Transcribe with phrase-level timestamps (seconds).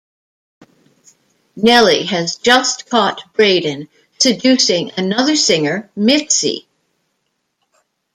[1.55, 6.67] Nellie has just caught Braden seducing another singer, Mitzi.